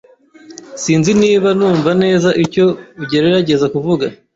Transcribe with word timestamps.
Sinzi 0.83 1.11
niba 1.21 1.47
numva 1.57 1.91
neza 2.03 2.29
icyo 2.43 2.65
ugerageza 3.03 3.65
kuvuga. 3.73 4.05